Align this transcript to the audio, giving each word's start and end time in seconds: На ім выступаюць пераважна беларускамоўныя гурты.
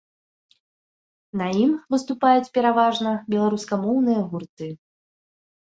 На 1.41 1.47
ім 1.65 1.73
выступаюць 1.95 2.49
пераважна 2.57 3.09
беларускамоўныя 3.35 4.21
гурты. 4.35 4.67